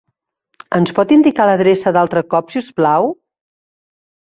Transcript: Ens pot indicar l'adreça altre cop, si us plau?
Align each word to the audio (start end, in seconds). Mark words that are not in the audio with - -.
Ens 0.77 0.93
pot 0.99 1.13
indicar 1.17 1.47
l'adreça 1.51 1.95
altre 2.03 2.25
cop, 2.33 2.51
si 2.55 2.65
us 2.65 2.73
plau? 2.81 3.09